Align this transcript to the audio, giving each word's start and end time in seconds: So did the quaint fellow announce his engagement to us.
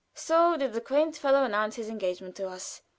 So 0.15 0.57
did 0.57 0.73
the 0.73 0.81
quaint 0.81 1.15
fellow 1.15 1.43
announce 1.43 1.75
his 1.75 1.87
engagement 1.87 2.35
to 2.37 2.47
us. 2.49 2.81